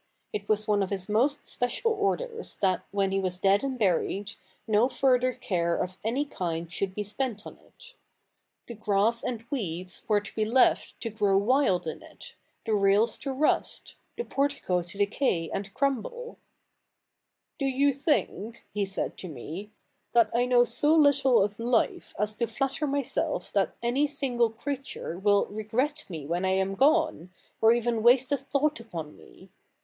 [0.33, 4.31] It was one of his most special orders that, when he was dead and buried,
[4.65, 7.93] no further care of any kind should be spent on it.
[8.67, 12.33] The grass and weeds were to be left to grow wild in it,
[12.65, 15.69] the rails to rust, the portico to decay and To6 'HIE NEW REl'L'liLIC: [i:k.
[15.69, 15.73] ii
[16.09, 16.37] crumble."
[17.59, 19.69] Do you think," he said to me,"
[20.13, 25.19] that I know so Httle of Hfe as to flatter myself that any single creature
[25.19, 27.29] will regret me when I am gone,
[27.61, 29.51] or even waste a thought upon me?